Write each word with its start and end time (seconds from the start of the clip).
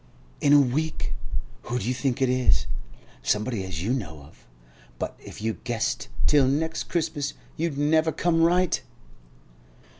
'In 0.39 0.51
a 0.51 0.59
week. 0.59 1.13
Who 1.65 1.77
do 1.77 1.87
you 1.87 1.93
think 1.93 2.23
it 2.23 2.27
is? 2.27 2.65
Somebody 3.21 3.63
as 3.63 3.83
you 3.83 3.93
know 3.93 4.23
of, 4.23 4.47
but 4.97 5.15
if 5.23 5.43
you 5.43 5.59
guessed 5.63 6.07
till 6.25 6.47
next 6.47 6.85
Christmas 6.85 7.35
you'd 7.55 7.77
never 7.77 8.11
come 8.11 8.41
right. 8.41 8.81